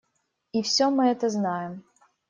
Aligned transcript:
И 0.51 0.63
все 0.63 0.89
мы 0.89 1.09
это 1.11 1.29
знаем. 1.29 1.83